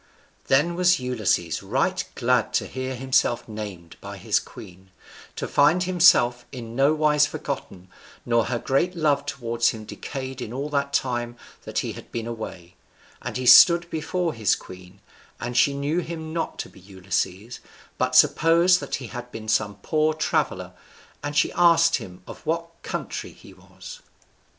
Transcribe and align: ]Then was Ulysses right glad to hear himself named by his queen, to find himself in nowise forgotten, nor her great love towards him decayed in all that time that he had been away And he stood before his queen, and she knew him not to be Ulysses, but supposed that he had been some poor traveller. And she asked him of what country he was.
]Then 0.47 0.73
was 0.73 0.99
Ulysses 0.99 1.61
right 1.61 2.03
glad 2.15 2.53
to 2.53 2.65
hear 2.65 2.95
himself 2.95 3.47
named 3.47 3.97
by 4.01 4.17
his 4.17 4.39
queen, 4.39 4.89
to 5.35 5.47
find 5.47 5.83
himself 5.83 6.43
in 6.51 6.75
nowise 6.75 7.27
forgotten, 7.27 7.87
nor 8.25 8.45
her 8.45 8.57
great 8.57 8.95
love 8.95 9.27
towards 9.27 9.69
him 9.69 9.85
decayed 9.85 10.41
in 10.41 10.51
all 10.51 10.69
that 10.69 10.91
time 10.91 11.37
that 11.65 11.77
he 11.85 11.93
had 11.93 12.11
been 12.11 12.25
away 12.25 12.73
And 13.21 13.37
he 13.37 13.45
stood 13.45 13.87
before 13.91 14.33
his 14.33 14.55
queen, 14.55 15.01
and 15.39 15.55
she 15.55 15.75
knew 15.75 15.99
him 15.99 16.33
not 16.33 16.57
to 16.61 16.69
be 16.69 16.79
Ulysses, 16.79 17.59
but 17.99 18.15
supposed 18.15 18.79
that 18.79 18.95
he 18.95 19.05
had 19.05 19.31
been 19.31 19.47
some 19.47 19.75
poor 19.83 20.15
traveller. 20.15 20.73
And 21.23 21.35
she 21.37 21.51
asked 21.53 21.97
him 21.97 22.23
of 22.25 22.43
what 22.43 22.81
country 22.81 23.33
he 23.33 23.53
was. 23.53 23.99